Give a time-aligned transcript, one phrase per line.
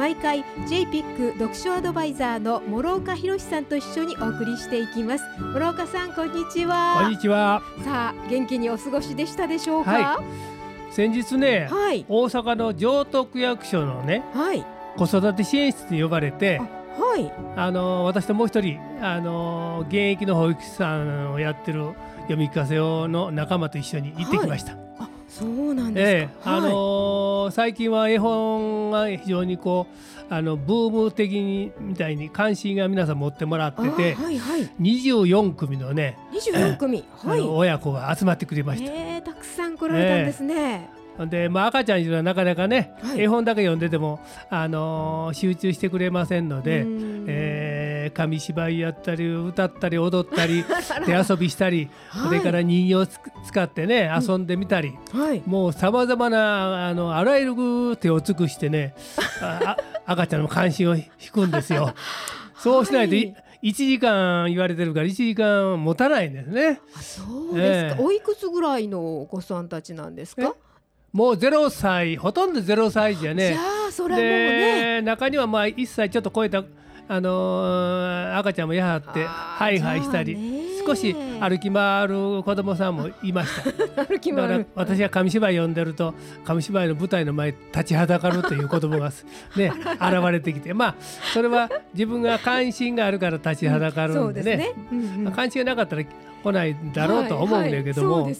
[0.00, 5.24] 毎回 JPIC 読書アドバイザーの諸岡博さんと一緒にお送りしていきます。
[5.52, 7.00] 諸岡さんこんにちは。
[7.02, 7.60] こんにちは。
[7.84, 9.90] さあ元気にお過ごしでしたでしょうか？
[9.90, 10.22] は
[10.90, 12.06] 先日ね、はい。
[12.08, 14.64] 大阪の城徳役所のねはい。
[14.96, 17.30] 子育て支援室に呼ばれてはい。
[17.56, 21.90] あの私ともう一人あの現役の保育士さんをやってる
[22.22, 24.72] 読み聞かせをの仲間と一緒に行ってきました。
[24.72, 24.76] あ
[25.30, 34.70] そうなんですええか、あのー最近は絵本が非常にこうあのブーム的にみたいに関心が皆さん持ってもらっててあはいはい。
[34.80, 37.04] 24組のね、24組？
[37.24, 38.92] あの親子が集まってくれました。
[38.92, 40.88] えー、たくさん来られたんですね、
[41.28, 43.22] で、まあ、赤ちゃんにはなかなかね、はい。
[43.22, 47.24] 絵本だけ読んでても、あのー集中してくれませんので、うん
[48.10, 50.64] えー紙芝居やったり歌ったり踊ったり
[51.06, 52.28] 手遊びしたり、はい。
[52.28, 53.06] それから人形を
[53.46, 55.42] 使ってね遊んでみたり、はい。
[55.46, 57.54] もうさまざまなあのあらゆ
[57.92, 58.94] る手を尽くしてね
[59.40, 61.94] ああ赤ちゃんの関心を引くんですよ。
[62.58, 63.34] そうしないと、はい。
[63.62, 66.80] 1時間言われてるから1時間持たないんですね。
[66.96, 67.22] あそ
[67.52, 68.02] うですか、ええ。
[68.02, 70.54] おいくつぐらいのお子さんたちなんですか？
[71.12, 73.52] もう0歳ほとんど0歳児やね。
[73.52, 75.00] じゃあそれはもうね。
[75.00, 76.62] で中にはまあ1歳ちょっと超えた、
[77.12, 80.34] あのー赤ちゃんもやはってハイハイしたり
[80.90, 83.50] 少し歩き回る子供さんもいまし
[83.96, 84.04] た。
[84.04, 89.10] 歩きだから回る私は紙芝居読んでると紙芝居の舞台の前に立ちはだかるという子供が
[89.56, 90.74] ね現れてきて。
[90.74, 90.94] まあ
[91.32, 94.56] それは自分が関心があるから立ちはだかるんでね。
[94.56, 95.32] ね、うんうん。
[95.32, 96.02] 関心がなかったら
[96.42, 98.30] 来ないんだろうと思うんだけども、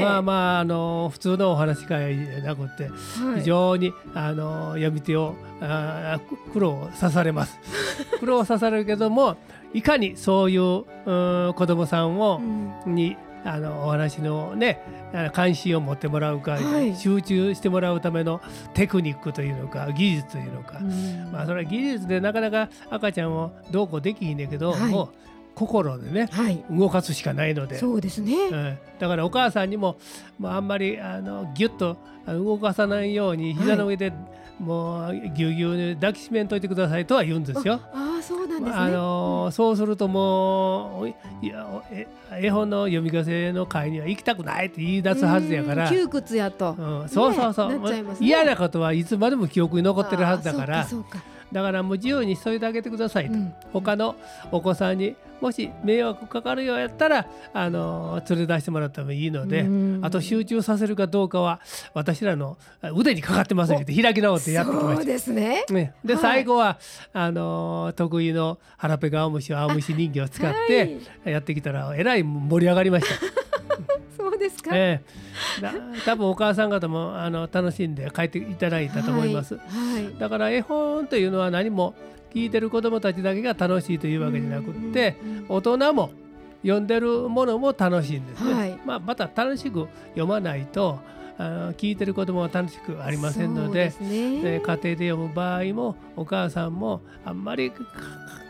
[0.00, 2.88] まあまああの普通のお話し会じゃなくては
[3.36, 3.40] い。
[3.40, 7.58] 非常に、あの読み手をあー苦労をさされます。
[8.18, 9.36] 苦労をさされるけども
[9.72, 10.62] いかにそういう
[11.06, 12.94] うん子供さんを、うん。
[12.94, 14.82] にあのお話のね
[15.32, 16.94] 関心を持ってもらうか、はい。
[16.94, 18.40] 集中してもらうための
[18.74, 21.30] テクニックというのか技術というのか、うん。
[21.32, 24.90] まあそれは技術でなかなか赤ちゃんをどうこうできひんねんけど、はい。
[24.90, 25.08] もう
[25.54, 26.64] 心でねはい。
[26.70, 27.78] 動かすしかないので。
[27.78, 28.78] そうですね、うん。
[28.98, 29.96] だからお母さんにも、
[30.38, 31.96] まあ、あんまりあのギュッと
[32.26, 34.12] 動かさないように膝の上で、
[34.58, 37.80] もうぎゅうぎゅうに抱きしめんといてくださいとは言うんですよ。
[37.92, 41.08] ああそうなんですね、あのそうするともう
[41.44, 45.88] いやえ絵本の読み聞かせの会には行きたくないって言い出すはずやから。
[45.88, 48.16] うん、窮屈やと、うん、そうそうそう、ねね。
[48.20, 50.80] 嫌なことはいつまでも記憶に残ってるはずだから。
[50.80, 51.18] あーそうか
[51.50, 53.52] だからもう自由にしといてあげてくださいと、うん。
[53.72, 54.14] 他の
[54.52, 60.00] お子さんにもし迷惑かかるようやったらあの連れ出してもらってもいいので、うん。
[60.02, 61.60] あと集中させるかどうかは
[61.94, 62.58] 私らの
[62.94, 65.64] 腕にかかってますって開き直ってやってきまそうしですね。
[65.66, 65.74] た。
[65.74, 66.22] ね、で、はい。
[66.22, 66.78] 最後は
[67.12, 73.14] あの得意の腹ペガ青虫青虫人形を使ってやってきたらえらい盛り上がりました。
[74.16, 75.02] そうですか、え
[75.58, 75.72] え、だ
[76.04, 79.54] 多分お母さん方もあの楽しんで帰っていただいたと思います。
[79.54, 79.60] は
[79.98, 80.18] い、はい。
[80.18, 81.94] だから絵本というのは何も
[82.34, 85.16] 聞いてる子どもたちだけが楽しいというわけじゃなくって
[85.48, 86.10] 大人も
[86.62, 88.52] 読んでるものも楽しいんですね。
[88.52, 88.78] はい。
[88.84, 90.98] まあ、また楽しく読まないと
[91.38, 94.08] あの聞いてる子どもは楽しくありませんのですね。
[94.08, 97.82] えー家庭で読む場合もお母さんもあんまりか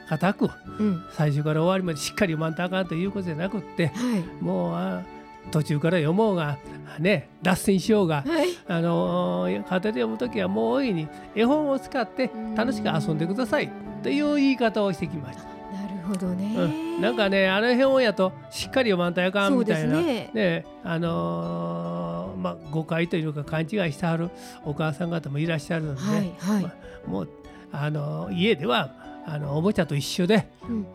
[0.09, 1.03] 固くうん。
[1.13, 4.45] 最初から終わりまでしっかり読まんとあかんということじゃなくってはい。
[4.45, 5.03] もうあ
[5.51, 6.59] 途中から読もうが
[6.99, 8.49] ね脱線しようがはい。
[8.69, 13.71] あのー家庭で読む時はもう大いに絵本を使って楽しく遊んでください
[14.03, 15.45] という言い方をしてきました。
[15.45, 16.67] なるほどね、う
[16.99, 24.31] ん、なんかねあの絵本やとしっかり読まんとあかんみたいなそうですねあのーまあ、誤解というか勘違いしてはる
[24.65, 27.29] お母さん方もいらっしゃるので、はいはい、まあもう
[27.73, 28.93] あのー家では
[29.27, 30.87] あのおもちゃと一緒でうん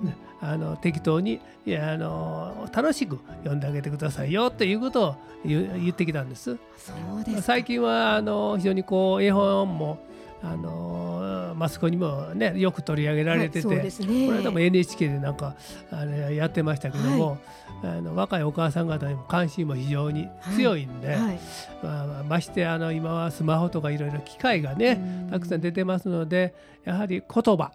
[0.42, 6.58] あの適当にいやあの楽しく読んであげてくださいよということを言ってきたんです。
[6.78, 7.42] そうですか。
[7.42, 10.00] 最近はあの非常にこう絵本も
[10.44, 14.28] あのマスコミにもねよく取り上げられてて、はいね。
[14.28, 15.56] これでも NHK でなんか
[15.92, 17.40] あれやってましたけども、
[17.84, 21.40] あの若いお母さん方にも関心も非常に強いんで、はい
[21.82, 23.98] まあ、ましてあの今はスマホとかい。
[23.98, 26.54] ろいろ機械がねうんたくさん出てますので
[26.84, 27.72] やはり言葉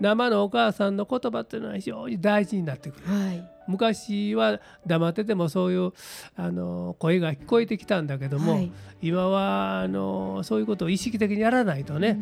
[0.00, 3.06] 生のお母さんの言葉っていうのは非常に大事になってくる。
[3.06, 5.92] はい昔は黙っててもそういう
[6.36, 8.70] あの声が聞こえてきたんだけども、はい。
[9.02, 12.18] 今はあのそういうことを意識的にやらないとね、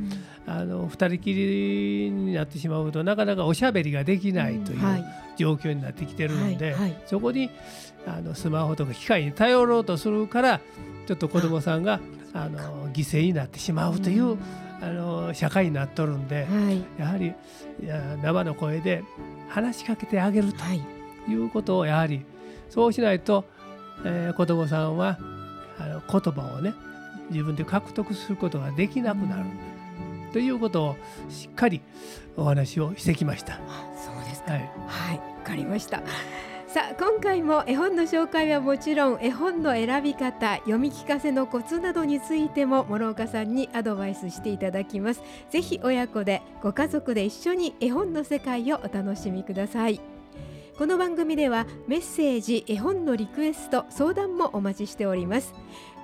[0.47, 4.81] あの二人きりになってしまうとなかなかおしゃべりができないという
[5.37, 6.75] 状況になってきてるので、
[7.07, 7.51] そこに
[8.07, 10.61] あのスマホとか機械に頼ろうとするから
[11.07, 12.01] ちょっと子どもさんが
[12.33, 14.39] あの犠牲になってしまうという、うん。
[14.83, 17.01] あの社会になっとるんで、はい。
[17.01, 17.33] やはり
[18.23, 19.03] 生の声で
[19.49, 20.81] 話しかけてあげるはい。
[20.81, 20.94] と
[21.29, 22.25] いうことをやはり
[22.69, 23.45] そうしないと、
[24.05, 25.19] えー子どもさんは
[25.79, 26.75] あの言葉をね
[27.31, 29.45] 自分で獲得することができなくなる。
[30.33, 30.97] ということを
[31.29, 31.81] しっかり
[32.37, 33.55] お話をしてきました。
[33.55, 33.59] あ
[33.97, 34.53] そうですか。
[34.53, 36.03] はい、はい、わかりました。
[36.67, 45.23] さあ今回も絵本の紹介はもちろん絵本の選び方読み聞かせのコツなどについても諸岡さんにアドバイスしていただきます。
[45.51, 50.01] ぜひ親子でご家族で一緒に絵本の世界をお楽しみください
[50.77, 55.55] この番組ではメッセージ絵本のリクエスト相談もお待ちしております。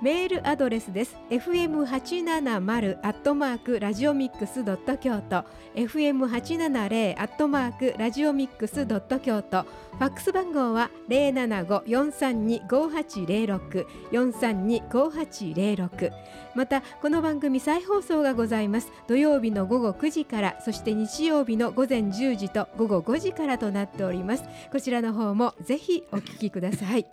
[0.01, 1.15] メールアドレスです。
[1.29, 5.45] fm870 アットマークラジオミックスドット京都。
[5.75, 9.61] fm870 アットマークラジオミックスドット京都。
[9.61, 16.11] ファックス番号は075-432-5806 432-5806
[16.55, 18.91] またこの番組再放送がございます。
[19.07, 24.45] 土曜日の午後9時からそして日曜日の午前10時と午後5時からとなっております。
[24.71, 27.05] こちらの方もぜひお聞きください。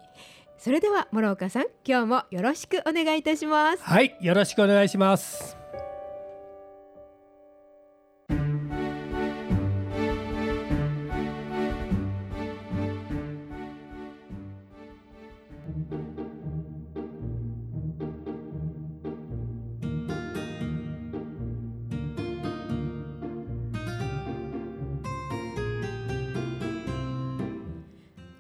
[0.58, 5.57] それでは諸岡さん今日もよろしくお願いいたしますはい、よろしくお願いします。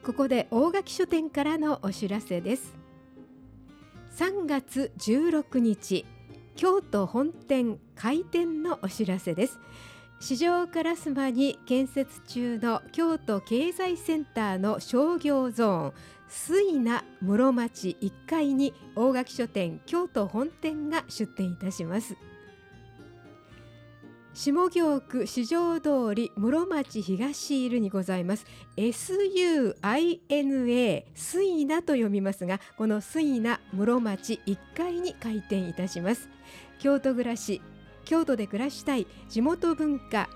[0.08, 2.78] ここで大垣書店からのお知らせです。
[4.16, 6.06] 3月16日
[6.56, 9.60] 京都本店開店のお知らせです。
[10.18, 15.92] 市場烏丸に建設中の京都経済センターの商業ゾーン
[16.26, 22.16] 水名室町1階に大垣書店京都本店が出店いたします。
[24.40, 28.46] 下京区市場通り室町東入にございます。
[28.76, 29.74] SUINA
[31.12, 36.28] スイナと読みますがこの水名室町1階に開店いたします。
[36.78, 37.60] 京都暮らし
[38.04, 40.28] 京都で暮らしたい地元文化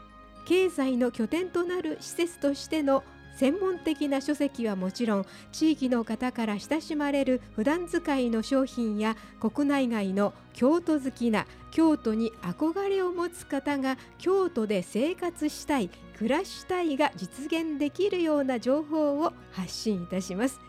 [0.46, 3.04] 経済の拠点となる施設としての
[3.37, 20.61] 専門的な書籍はもちろん地域の方から親しまれる普段使いの商品や国内外の京都好きな京都に憧れを持つ方が京都で生活したい暮らしたいが実現できるような情報を発信いたします。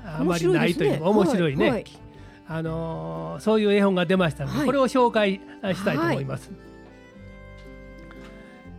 [0.04, 1.64] ああまりないという面面白いね。
[1.64, 1.80] ねはい。
[1.80, 2.06] はい
[2.48, 4.66] あのーそういう絵本が出ましたので、はい。
[4.66, 5.40] これを紹介
[5.74, 6.50] したいと思います。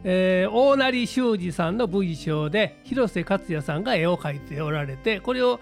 [0.04, 5.60] えー大成修二さんの文章で広瀬克也さんが絵を描いておられてこれを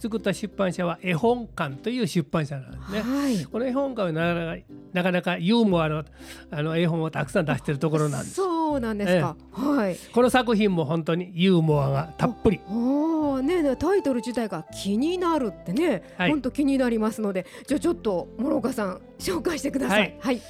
[0.00, 3.00] 作った出版社は絵本館という出版社なんですね。
[3.02, 3.44] はい。
[3.44, 6.04] この絵本館はなかなかなかなかユーモアの
[6.50, 8.34] あの絵本をたくさん出しているところなんです。
[8.34, 9.96] そうなんですか、はい。
[10.12, 12.60] この作品も本当にユーモアがたっぷり。
[12.68, 13.42] おー。
[13.42, 16.30] ねえタイトル自体が気になるってね、はい。
[16.30, 17.46] 本当気になりますので。
[17.66, 20.16] じゃあちょっと諸岡さん紹介してください。
[20.18, 20.40] はい。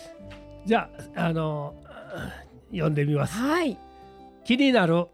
[0.65, 1.75] じゃあ、あの
[2.71, 3.35] 読んでみます。
[3.35, 3.79] はい。
[4.45, 5.07] 気になる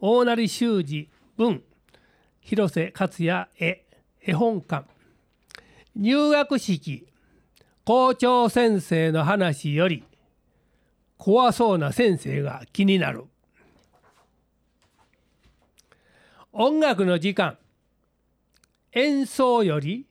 [0.00, 1.62] 大成修二文
[2.50, 3.84] 広瀬克也絵
[4.20, 4.84] 絵本館。
[5.94, 7.06] 入学式
[7.84, 10.02] 校長先生の話より
[11.16, 13.22] 怖そうな先生が気になる。
[16.52, 17.56] 音楽の時間
[18.94, 20.06] 演奏より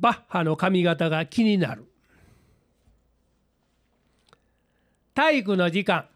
[0.00, 1.84] バッハの髪型が気になる。
[5.14, 6.06] 体育の時間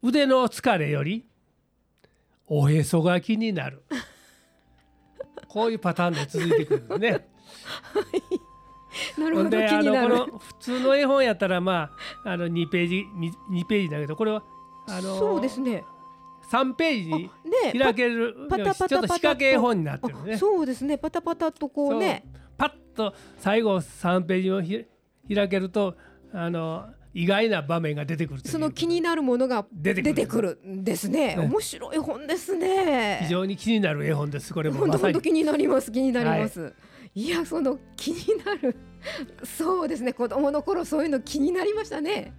[0.00, 1.24] 腕の疲れより
[2.48, 3.82] おへそが気になる。
[5.48, 7.28] こういうパターンで続いてくる んですね。
[9.18, 10.14] なるほどであになる。
[10.14, 11.90] のこの普通の絵本やったらま
[12.24, 14.42] ああの2ページみ2ページだけどこれは
[14.88, 15.84] あのそうですね。
[16.50, 17.30] 3ページに
[17.72, 20.36] ね開けるパタパタパタちょっと仕掛け絵本になってるあね。
[20.38, 20.96] そうですね。
[20.98, 22.24] パタパタとこうね。
[22.56, 24.86] パッと最後3ページをひ
[25.34, 25.96] 開けると
[26.32, 30.60] あの意外な場面が出てくるその気になるものが出てくる。
[30.66, 31.34] んですね。
[31.34, 31.38] ね。
[31.38, 33.20] 面白い本ですね。
[33.22, 34.52] 非常に気になる絵本です。
[34.52, 36.74] これも本当本当気になります気になります、
[37.14, 38.76] い、やその気になる
[39.44, 40.12] そうですね。
[40.12, 42.34] 子供の頃そういうの気になりましたね。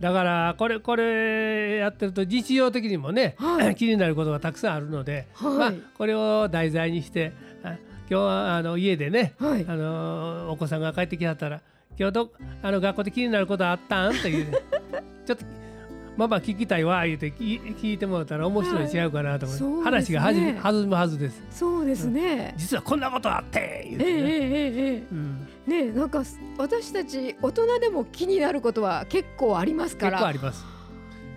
[0.00, 3.74] だからこれこれやってると日常的にもね、はい。
[3.76, 5.58] 気になることがたくさんあるので、はい。
[5.58, 7.76] まあ、これを題材にしてあ
[8.08, 9.66] 今日はあの家でね、はい。
[9.68, 11.60] あのお子さんが帰ってきはったら
[11.98, 12.32] 「今日ど
[12.62, 14.50] あの学校で気になることあったん?」という。
[14.50, 14.58] ね
[15.24, 15.44] ちょっと
[16.16, 19.74] 「ママ聞きたいわ」言うて聞聞いてもらったら面白いに違うかなと思って、はい。
[19.76, 19.82] ね。
[19.84, 21.42] 話がはじ弾むはずです。
[21.50, 24.04] そうですね、実はこんなことあって言うて。
[24.04, 26.22] ね、ええええええうん、ねなんか
[26.58, 30.71] 私たち大人でも気になることは結構ありますか結構あらります。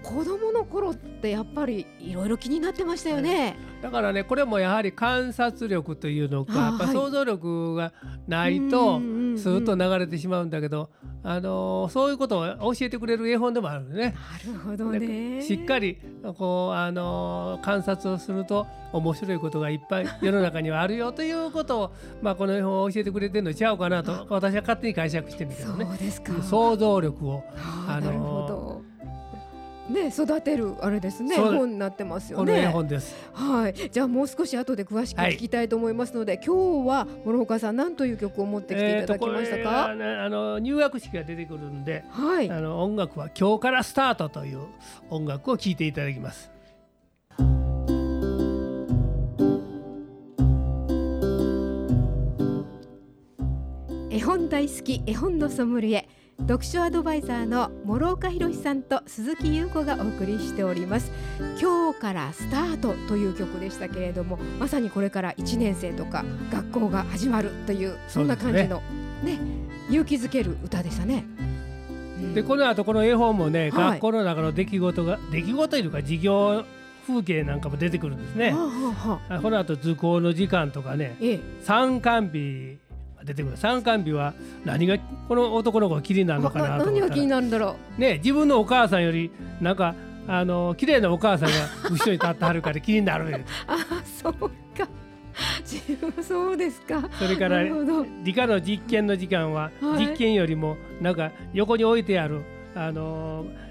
[0.05, 3.57] 子供の頃ってやっぱりいろいろ気になってましたよね。
[3.81, 7.91] だからねこれもやはり観察力というのかあやっぱはい想像力が
[8.27, 10.89] ないとスーッと流れてしまうんだけど、
[11.24, 14.15] あのーそういうことを教えてくれる絵本でもあるね。
[14.45, 15.41] なるほどね。
[15.41, 15.97] しっかり
[16.38, 26.33] こう、あのー観察をすると面白いことがいっぱい世の中にはあるよということを、 まあ、この絵本を教えてくれてるのちゃうかなと私は勝手に解釈してるんだけどねそうですか。
[26.43, 27.43] 想像力を
[27.88, 28.95] あのーあーなるほど。
[29.89, 32.68] ね育てるあれですね本になってますよこの絵ね。
[32.68, 33.15] 本です。
[33.34, 33.74] はい。
[33.74, 39.70] じゃあもう少し後で詳しく聞きたいと思いますので、今日は諸岡さん何という曲を持ってきていただきましたか？
[39.70, 42.50] はねあの入学式が出てくるんで、はい。
[42.50, 44.62] あの音楽は今日からスタートという
[45.10, 46.51] 音楽を聴いていただきます。
[54.10, 56.08] 絵本大好き絵本のソムリエ
[56.42, 61.12] 読書アドバイザーの諸岡博さんと鈴木優子がお送りしております。
[61.60, 68.82] 今日からスタートという曲でしたけれどもまさにこれから1年生とか学校が始まるというそんな感じの
[69.24, 69.39] ね。
[69.89, 71.25] 勇気づける歌でしたね、
[72.20, 72.34] うん。
[72.34, 73.72] でこの後この絵本もね、はい。
[73.72, 76.63] 学校の中の出来事が出来事というか授業
[77.08, 78.51] 風景なんかも出てくるんですね。
[78.51, 78.58] は。
[78.58, 81.39] あはあこの後図工の時間とかねええ。
[81.62, 82.85] 参観日が
[83.25, 83.58] 出てくる。
[83.58, 89.96] 参観日は何がこの男の子が気になるのかななと何が気になるんだろね自分のお母さんよりなんか
[90.27, 91.55] あの綺麗なお母さんが
[91.89, 94.88] 後ろに立ってはるから気になるう あそうか。
[95.63, 97.10] 自分そうですか。
[97.20, 97.62] それから
[98.24, 100.08] 理科の実験の時間は、はい。
[100.08, 102.41] 実験よりもなんか横に置いてある
[102.75, 103.65] あのー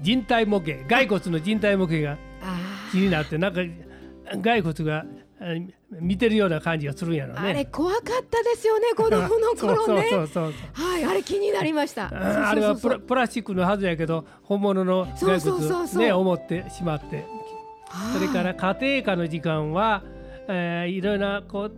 [0.00, 2.56] 人体模型骸骨の人体模型があ
[2.92, 3.60] 気になってなんか
[4.42, 5.04] 骸骨が
[5.40, 5.44] あ
[5.90, 7.64] 見てるような感じがするんやろーあれね。
[7.66, 10.06] 怖かったですよね子供の頃ね。
[10.10, 12.06] そうそうそうそうはい、あれ気になりました。
[12.06, 17.24] ああれはプラプラスチックのはずやけど本物の骸骨ね思ってしまって。
[18.12, 20.02] それから家庭科の時間は、
[20.46, 21.72] えーいろいろなこう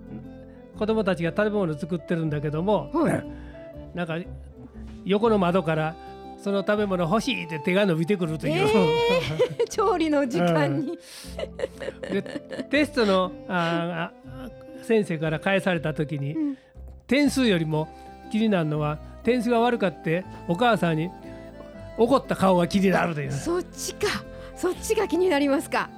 [0.76, 3.26] 子供たちが食べ物を作ってるんだけども、はい。
[3.94, 4.18] なんか
[5.04, 5.94] 横の窓から
[6.42, 8.68] その食べ物欲しいって手が伸びてくるという、
[9.68, 10.98] 調理の時間に、
[12.10, 12.22] で
[12.70, 14.48] テストのああ
[14.82, 16.56] 先生から返された時に、ん。
[17.06, 17.88] 点数よりも
[18.30, 21.10] 気になるのは点数が悪かってお母さんに
[21.98, 23.32] 怒った顔が気になるという。
[23.32, 24.24] そっちか、
[24.56, 25.90] そっちが気になりますか。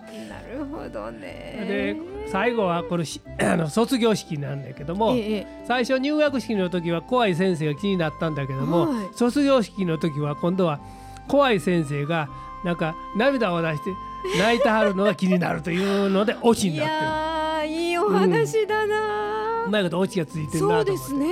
[0.52, 1.64] なるほどね。
[1.66, 1.96] で
[2.30, 10.80] 最後はこのし あの卒業式なんだけども、えええ最初入学式の時は怖い先生が気になったんだけども、はい卒業式の時は今度は
[11.28, 12.28] 怖い先生が
[12.64, 13.90] なんか涙を出して
[14.38, 17.04] 泣いてはるのが気になるというのでオチいになってる。
[17.04, 21.12] やーいいお話だな、うまいことオチがついてるそうなと思って。
[21.12, 21.28] ですね。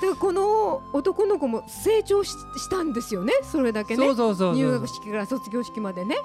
[0.00, 3.32] からこの男の子も成長ししたんですよね。
[3.42, 4.06] それだけね。
[4.06, 6.16] そうそうそうそう入学式から卒業式までね。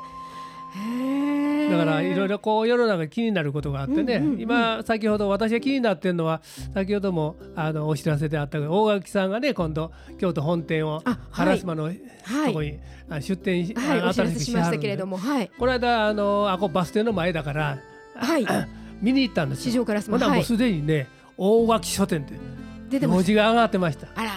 [1.69, 6.41] だからいろいろこう世の中気になることがあってね、うんうんうん今先ほど私が気になってるのは
[6.73, 11.97] 先ほどもあのお知らせであったけど大垣さんがね今度京都本店をあはい烏丸のはい
[12.47, 12.79] とこに、
[13.09, 15.51] あ出店し、はい、あお知らせ新ししましたけれども、はい。
[15.57, 17.79] この間あのあこバス停の前だから
[18.15, 18.45] はい。
[19.01, 19.71] 見に行ったんですよ。
[19.71, 20.45] 市場からすほんならもうはい。
[20.45, 23.07] すでにね大垣書店って。
[23.07, 24.07] 文字が上がってました。
[24.15, 24.31] あら、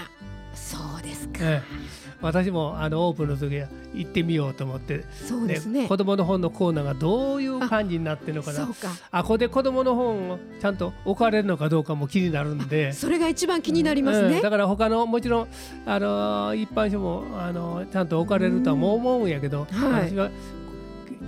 [0.54, 1.38] そうですか。
[1.42, 1.78] ええ
[2.21, 5.87] 私もあのオープンの時は行ってみようと思ってそうですね。
[5.87, 8.69] 子供の本のコーナーがどういう感じになってるのかな。
[9.11, 12.93] あここで子供の本をちゃんと置かれるのかどうかも気になるんで。
[12.93, 14.37] それが一番気になりますね。
[14.37, 15.49] うんだから他のもちろん
[15.87, 20.11] あの一般書もあのちゃんと置かれるとはもう思うんやけど、はい。
[20.11, 20.31] 私は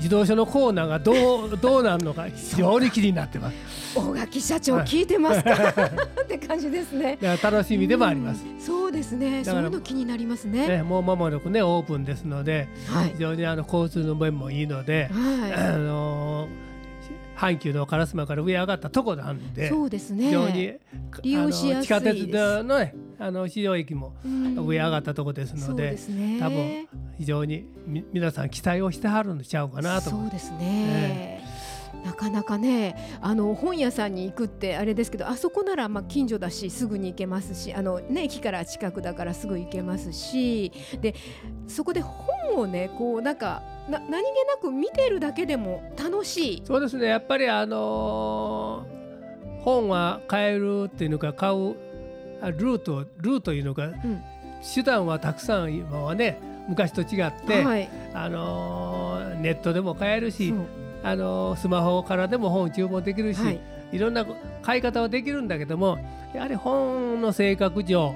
[0.00, 3.56] 自動車のコーナーがどう どうなるのか非常に気になってます。
[3.94, 5.52] 大垣社長聞いてますか？
[6.22, 7.18] って感じですね。
[7.42, 8.44] 楽しみでもあります。
[8.44, 8.60] うん。
[8.60, 9.44] そうですね。
[9.44, 10.66] そういうの気になりますね。
[10.66, 13.10] ね、もう間もなくねオープンですのではい。
[13.14, 16.48] 非常にあの交通の便もいいので、あはの
[17.36, 20.26] 阪急の烏丸から上上がったとこなんいでそうですね。
[20.26, 20.74] 非常に
[21.22, 22.26] 利用しやすい地下鉄
[22.64, 24.56] のねあの市場駅もうん。
[24.66, 26.38] 上上がったとこですので,、ね。
[26.40, 26.88] 多分
[27.18, 31.42] 非常にみ皆さん期待をしてはるんちゃうかなと思そうですね、
[32.04, 41.14] なかなかねあの本屋さんに行くってあれですけどあそこならまあ近所だしすぐに行けますしあの、ね、駅から近くだからすぐ行けますしで
[41.68, 44.10] そこで本をねこうなんかな何気
[44.46, 46.62] なく見てるだけでも楽しい。
[46.64, 47.06] そうですね。
[47.06, 49.00] やっぱりあのー
[49.62, 51.76] 本は買えるっていうのか買う
[52.40, 54.22] あルートルートいうのか、ん
[54.74, 60.54] 手段はたくさん今はね昔と違って、はい、あのーネットでも買えるし
[61.02, 63.60] あのースマホからでも本注文できるし、はい。
[63.92, 64.24] い、ろんな
[64.62, 65.98] 買い方はできるんだけども
[66.34, 68.14] やはり本の性格上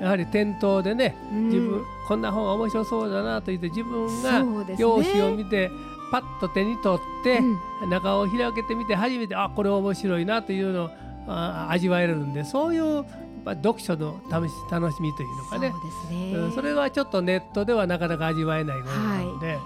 [0.00, 1.48] やはり店頭でねうん。
[1.48, 4.84] 自分、こんな本面白そうだなと言って自分がですね。
[4.84, 5.70] 表紙を見て
[6.10, 7.38] パッと手に取って、
[7.82, 7.90] うん。
[7.90, 10.90] 中を開けてみて初めてあこれ面白いなというのを
[11.26, 13.04] あ味わえるんでそういう
[13.44, 15.72] 読書の楽し楽しみというのかね。
[16.06, 19.58] そね、うんそれはちょっとネットではなかなか味わえないものなので、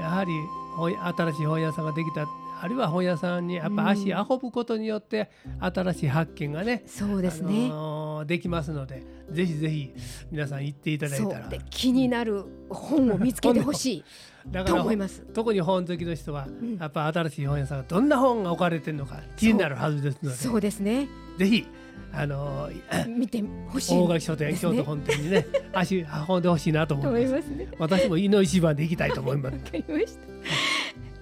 [0.00, 0.40] やはり
[0.76, 2.26] 本新しい本屋さんができた
[2.64, 4.26] あるいは本屋さんにやっぱ足うん。
[4.26, 5.30] 運ぶことによって
[5.60, 9.92] 新しい発見がねそうですね、あのーできますのでぜひぜひ
[10.30, 14.04] 皆さん行っていただいたら気になる本を見つけてほしい
[14.50, 15.26] だからと思います。
[15.34, 16.76] 特に本好きの人は、ん。
[16.78, 21.06] やっぱ新しい本屋さんがどんな本が置かれてるのか気になるはずですのでそうですね。
[21.38, 21.66] ぜひ
[22.12, 27.34] あのー 見てほしい大垣書店、京都本店にね 足運んでほしいなとと思います。
[27.34, 27.68] 思いますね。
[27.78, 29.54] 私も井の一番で行きたいと思います。
[29.54, 30.34] わかりました。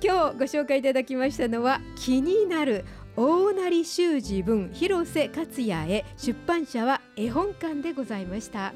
[0.05, 2.85] 今日ご紹介いただきましたのは気になる
[3.15, 8.75] 大成修二文広瀬克也へ出版社は絵本館でございました。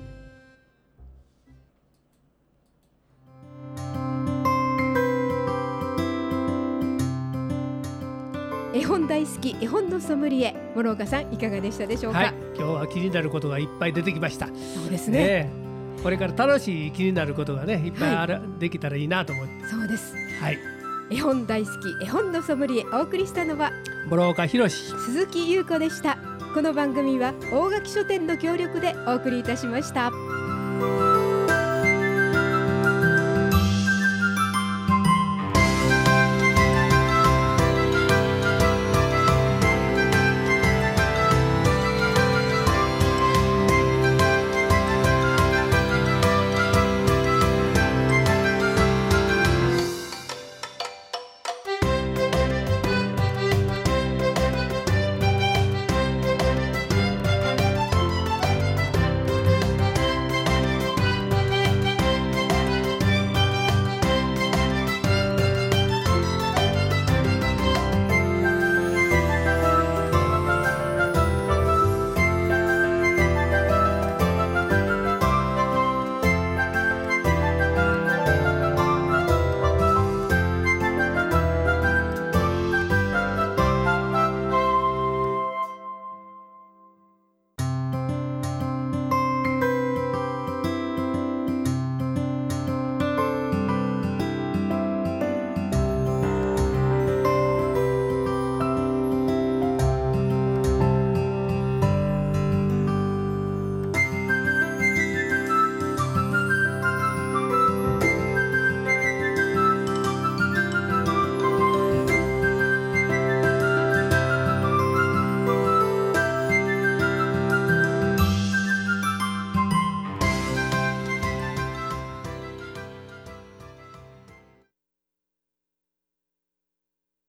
[8.72, 14.46] 絵本大好き絵本のソムリエ諸岡さんいかがでしたでしょうか、はい今日は気になることがいっぱい出てきました。
[14.46, 14.52] そ
[14.86, 15.18] うですね。
[15.18, 16.02] ねえ。
[16.02, 19.66] これから楽しい気になることがねいっぱいある、できたらいいなと思って。
[19.66, 20.14] そうです。
[20.40, 20.75] はい
[21.10, 23.72] 絵本大好き絵本のソムリエお送りしたのは
[24.08, 26.18] 諸岡博史鈴木優子でした。
[26.56, 30.10] この番組は大垣書店の協力でお送りいたしました